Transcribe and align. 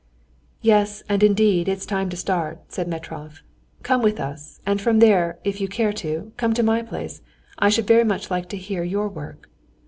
"Yes, 0.63 1.03
and 1.07 1.21
indeed 1.21 1.67
it's 1.69 1.85
time 1.85 2.09
to 2.09 2.17
start," 2.17 2.57
said 2.69 2.87
Metrov. 2.87 3.43
"Come 3.83 4.01
with 4.01 4.19
us, 4.19 4.59
and 4.65 4.81
from 4.81 4.97
there, 4.97 5.37
if 5.43 5.61
you 5.61 5.67
care 5.67 5.93
to, 5.93 6.31
come 6.37 6.55
to 6.55 6.63
my 6.63 6.81
place. 6.81 7.21
I 7.59 7.69
should 7.69 7.85
very 7.85 8.03
much 8.03 8.31
like 8.31 8.49
to 8.49 8.57
hear 8.57 8.81
your 8.83 9.07
work." 9.07 9.47